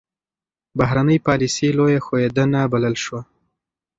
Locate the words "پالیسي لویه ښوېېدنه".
1.27-2.61